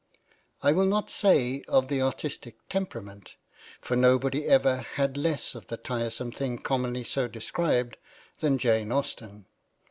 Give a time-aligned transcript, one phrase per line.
[0.63, 3.35] I will not say of the artistic temperament;
[3.81, 7.97] for nobody ever had less of the tiresome thing commonly so described
[8.39, 9.45] than Jane Austen.